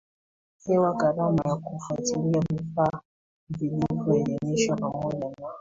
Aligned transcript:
hewa 0.65 0.93
Gharama 0.93 1.41
ya 1.49 1.55
kufuatilia 1.55 2.43
vifaa 2.49 3.01
vilivyoidhinishwa 3.49 4.75
pamoja 4.75 5.29
na 5.29 5.49